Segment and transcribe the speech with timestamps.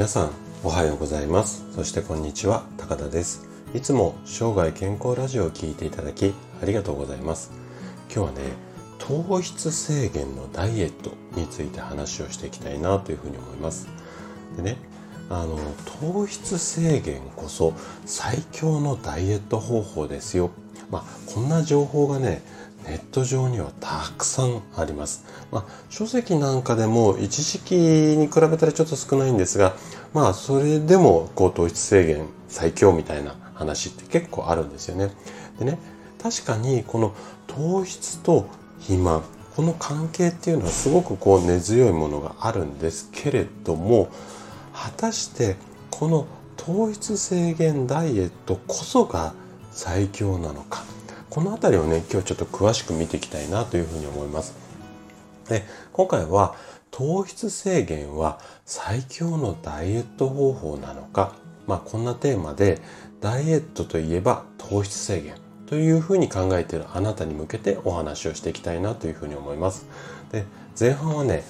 [0.00, 0.30] 皆さん
[0.64, 1.62] おはようございます。
[1.74, 3.46] そしてこんにちは高田です。
[3.74, 6.32] いつも生涯健康ラジオを聴いていただき
[6.62, 7.52] ありがとうございます。
[8.10, 8.38] 今日はね
[8.98, 13.88] 糖質制限のダイエットについて話をしていきたいなというふうに思います。
[14.56, 14.78] でね
[15.28, 15.58] あの
[16.00, 17.74] 糖質制限こそ
[18.06, 20.50] 最強のダイエット方法ですよ。
[20.90, 22.40] まあこんな情報がね
[22.90, 25.24] ネット上にはたくさんあります。
[25.52, 29.76] まあ、書籍なんかでも一時期に比べたらちょっと少ないんですが、
[30.12, 35.12] まあ、それでも、こう、糖質制限最強みたいな話って結構あるんですよね。
[35.60, 35.78] でね、
[36.20, 37.14] 確かにこの
[37.46, 38.48] 糖質と
[38.80, 39.22] 肥満、
[39.54, 44.08] この関係っていうのはすごくこう根強いものがあるんですけれども、
[44.74, 45.56] 果たして
[45.90, 49.32] この糖質制限ダイエットこそが
[49.70, 50.82] 最強なのか。
[51.30, 54.54] この辺りをね今日ちょっと詳しく見ていきたいなというふうに思います。
[55.48, 56.56] で今回は
[56.90, 61.32] 糖質制限は最強のダイエット方法なのか、
[61.68, 62.80] まあ、こんなテーマで
[63.20, 65.34] ダイエットといえば糖質制限
[65.66, 69.86] というふうに考えているあなたに向けてお話をしていきたいなというふうに思います。
[70.32, 70.44] で
[70.78, 71.44] 前半はね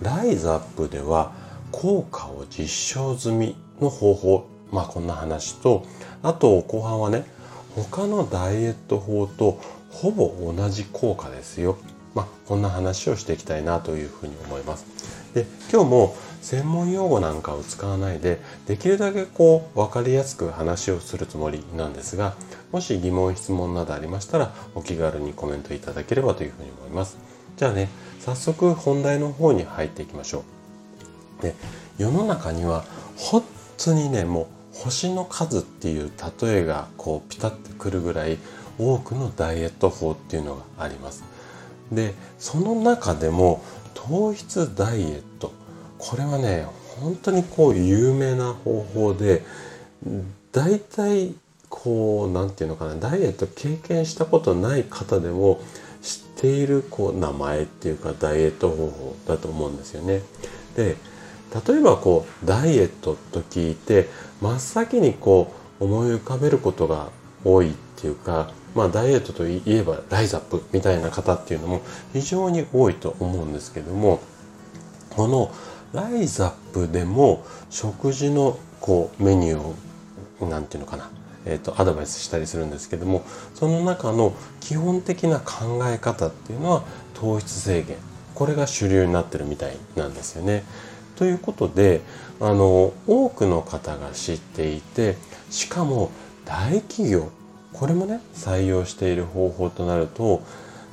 [0.00, 1.32] ライズアップでは
[1.72, 5.84] 効果を実証済みの方法まあこんな話と
[6.22, 7.35] あと後半はね
[7.82, 9.60] 他のダイエット法と
[9.90, 11.76] ほぼ同じ効果ですよ。
[12.14, 14.86] まあ、こんな話をしていきたいなというふうに思います。
[15.34, 22.34] で、今日も専門用語なんかを使わないで、できるだけこう、わかりやすく話をするつもりなんですが、
[22.72, 27.18] もし疑問、質問などありましたら、お気軽にコメントいただければというふうに思います。
[27.58, 30.44] じゃあね、早速本題の方に入っていきましょ
[31.40, 31.42] う。
[31.42, 31.54] で、
[31.98, 32.84] 世の中には
[33.16, 33.42] 本
[33.76, 34.46] 当にね、もう
[34.84, 36.10] 星の数っていう
[36.40, 38.38] 例えがこうピタッとくるぐらい
[38.78, 41.24] 多くのダイエット法っていうのがあります。
[41.90, 43.62] で、その中でも
[43.94, 45.52] 糖質ダイエット。
[45.98, 46.66] これはね、
[47.00, 49.44] 本当にこう有名な方法で、
[50.52, 51.34] 大体
[51.68, 55.60] こう、なんていうのかな、ダイエット経験したことない方でも
[56.02, 60.22] 知っているこう名前っていうかダイエット方法だと思うんですよね。
[60.76, 60.96] で、
[61.66, 64.08] 例えばこうダイエットと聞いて
[64.40, 67.10] 真っ先にこう思い浮かべることが
[67.44, 74.20] 多いっていうか、まあ、ダイエットといえばライザップみたいな方っていうのも非常に多いと思うんですけども
[75.10, 75.52] この
[75.92, 81.10] ライザップでも食事のこうメニューを何て言うのかな
[81.48, 83.24] えーと、アドバイスしたりするんですけども
[83.54, 86.82] その中の基本的な考え方っていうのは
[87.14, 87.96] 糖質制限
[88.34, 90.62] これが主流になってるみたいなんですよね。
[91.16, 92.00] ということで
[92.40, 95.16] あの多くの方が知っていて
[95.50, 96.10] しかも
[96.44, 97.30] 大企業
[97.72, 100.42] これもね採用している方法となると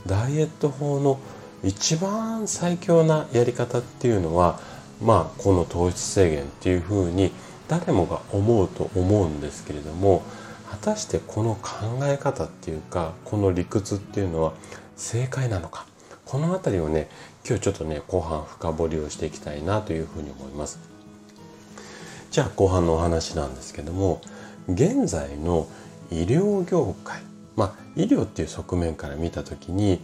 [0.05, 1.19] ダイエット法の
[1.63, 4.59] 一番最強なやり方っていうのは
[5.01, 7.31] まあこの糖質制限っていうふうに
[7.67, 10.23] 誰もが思うと思うんですけれども
[10.69, 14.53] 果たしてこの考え方っていうかこの理屈っていうのは
[14.97, 15.85] 正解なのか
[16.25, 17.09] この辺りをね
[17.45, 20.79] 今日ちょっとね後半深掘りをしていきたいなというふうに思います
[22.31, 24.21] じゃあ後半のお話なんですけども
[24.67, 25.67] 現在の
[26.09, 27.21] 医療業界
[27.55, 29.99] まあ医療っていう側面から見た時に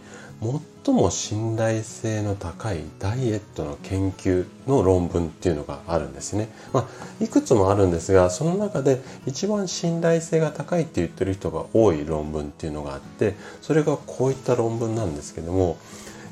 [0.84, 6.48] 最も信頼性の高いダイエットの研究の論文っていうのがあるんですね。
[6.72, 15.76] まあ、いくつもあるんですが、その中で一番信頼性が高いって言ってる人が多い論文っていうのがあって、それがこういった論文なんですけども、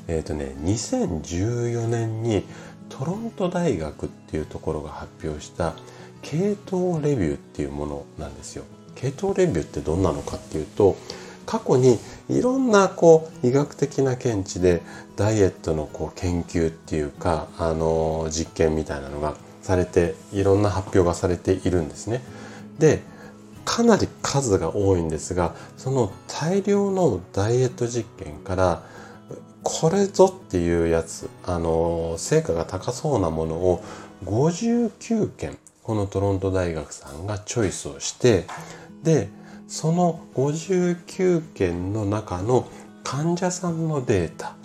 [0.09, 2.43] えっ、ー、とね、2014年に
[2.89, 5.75] トロント大学っていうところが発表した
[6.23, 8.63] 系統レビューっていうものなんですよ。
[8.95, 10.97] 系統レビューってどんなのかっていうと、
[11.45, 14.81] 過去にいろんなこう医学的な見地で
[15.15, 22.21] ダイエットのこう研究っていうか、あの実験みたいなのがされていろんな発表がされているんですね。
[22.79, 23.01] で
[23.65, 28.81] かなり数が多いんですがその大量のダイエット実験から
[29.63, 33.83] これぞっていうやつ、あの、成果が高そうなものを
[34.25, 38.45] 59件、このトロント大学さんがチョイスをして、
[39.03, 39.29] で、
[39.67, 42.67] その59件の中の
[43.03, 44.55] 患者さんのデータ、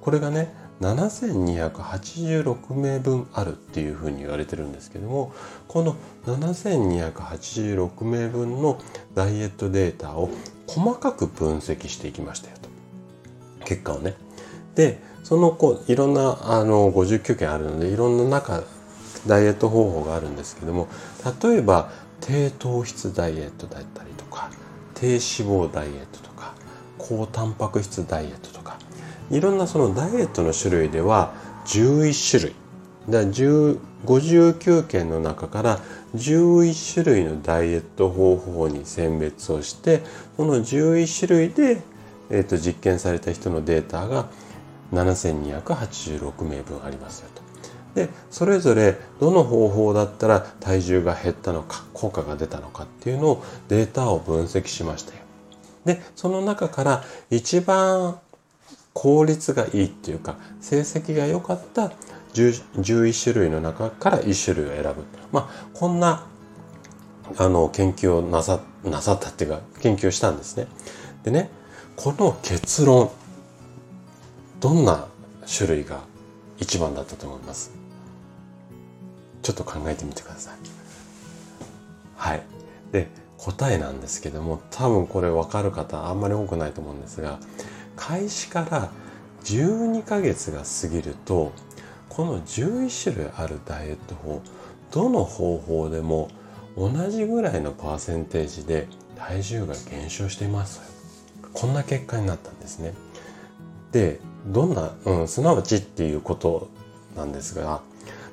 [0.00, 5.32] これがね、7286名分あるっていうふうに言われてるんですけども
[5.66, 5.96] この
[6.26, 8.80] 7286名分の
[9.14, 10.30] ダイエットデータを
[10.68, 12.68] 細かく分析していきましたよと。
[13.64, 14.14] 結果をね
[14.78, 18.62] でそのこういろんなあの59件あるのでいろんな中
[19.26, 20.86] ダイエット方法があるんですけども
[21.42, 21.90] 例えば
[22.20, 24.50] 低糖質ダイエットだったりとか
[24.94, 26.54] 低脂肪ダイエットとか
[26.96, 28.78] 高タンパク質ダイエットとか
[29.32, 31.34] いろんなそのダイエットの種類では
[31.66, 32.54] 11種類。
[33.08, 33.24] で
[34.04, 35.80] 59件の中から
[36.14, 40.02] 11種類のダイエット方法に選別をして
[40.36, 41.82] この11種類で、
[42.30, 44.28] えーと、実験された人のデータが
[44.92, 47.42] 7286名分ありますよと。
[47.94, 55.22] でそれぞれどの方法だったら体重が減ったのか効果が出たのかっていうのをデータを分析しましたよ。
[55.84, 58.18] でその中から一番
[58.92, 61.92] 効率がいいっていうか成績が良かった
[62.34, 65.04] 11種類の中から1種類を選ぶ。
[65.32, 66.26] まあ、こんな、
[67.36, 70.66] あの、研究をなさ、なさったっていうか、研究をしたんですね。
[71.24, 71.50] でね、
[71.96, 73.10] この結論、
[74.60, 75.06] どんな
[75.46, 76.00] 種類が
[76.58, 77.72] 一番だったと思います？
[79.42, 80.54] ちょっと考えてみてください。
[82.16, 82.42] はい。
[82.92, 87.38] で、答えなんですけども、多分これ分かる方あんまり多くないと思うんですが、
[87.96, 88.90] 開始から
[89.44, 91.52] 12ヶ月が過ぎると、
[92.08, 94.42] この11種類あるダイエット法
[94.90, 96.28] どの方法でも
[96.76, 100.80] 同じぐらいのパーセンテージで体重が減少しています
[101.52, 102.94] こんな結果になったんですね
[103.92, 106.68] でどんな、うん、すなわちっていうこと
[107.16, 107.82] なんですが、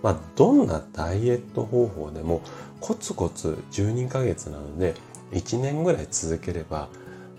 [0.04, 2.42] まあ、どんなダイエット方法でも
[2.80, 4.94] コツコツ12ヶ月なので
[5.32, 6.88] 1年ぐらい続ければ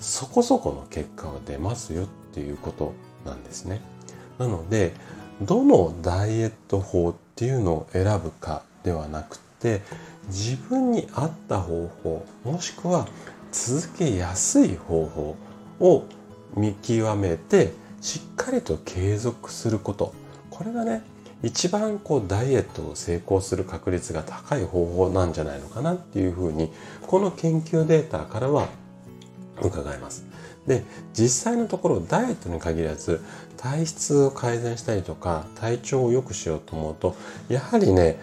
[0.01, 2.93] そこそこの結果は出ますよっていうこと
[3.25, 3.81] なんですね。
[4.39, 4.93] なので
[5.41, 9.83] どのダイエット法っていうのを選ぶかではなくて
[10.29, 13.07] 自分に合った方法もしくは
[13.53, 15.37] 続けやすい方法
[15.81, 16.05] を
[16.55, 17.73] 見極めて
[18.07, 20.15] しっかりと継続すること
[20.49, 21.03] これがね
[21.43, 26.71] 一番こうダイエットを成功する確率が高い方法なんじゃないのかなっていうふうに
[27.05, 28.69] この研究データからは
[29.61, 30.25] 伺えます。
[30.69, 33.21] で実際のところダイエットに限らず
[33.57, 37.17] 体質を改善したりとか体調を良くしようと思うと
[37.49, 38.21] やはりね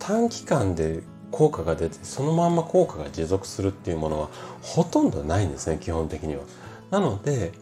[0.00, 4.28] 短期間で効果が出てそのまんま効果が持続するっていうものは
[4.62, 6.42] ほとんどないんですね基本的には。
[6.90, 7.52] なので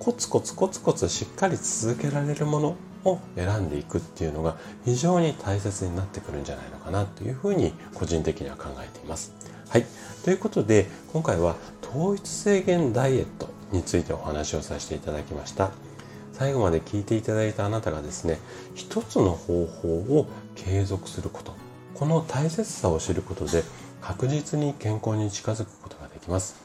[0.00, 9.32] コツコツコツコツしっかり続けられるものを選んでいくっていうのが非常に大切になってくるんじゃないのかなというふうに個人的には考えています。
[9.68, 9.86] はい。
[10.24, 15.70] ということで今回は糖質制限ダイエットについてお話をさせていただきました
[16.32, 18.38] 最後まで聞いていただいたあなたがですね
[18.74, 20.26] 一つの方法を
[20.56, 21.54] 継続すること
[21.94, 23.62] この大切さを知ることで
[24.00, 26.56] 確実に健康に近づくことができます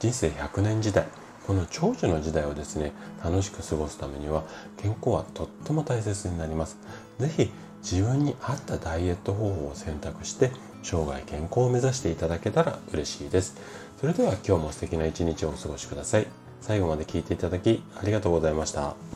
[0.00, 1.06] 人生100年時代
[1.46, 2.92] この長寿の時代をですね
[3.22, 4.44] 楽しく過ごすためには
[4.78, 6.78] 健康はとっても大切になります
[7.18, 7.50] 是非
[7.82, 10.50] 自分に合ったダイエット方法を選択して
[10.82, 13.56] 生涯健康を目指していただけたら嬉しいです
[14.00, 16.26] それでは今日も素敵な一日をお過ごしください。
[16.64, 19.13] 最後まで聞いていただきありがとうございました。